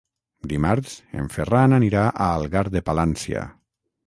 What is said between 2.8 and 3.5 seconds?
Palància.